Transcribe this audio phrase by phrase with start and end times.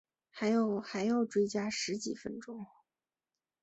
[0.31, 2.65] 还要还要追加十几分钟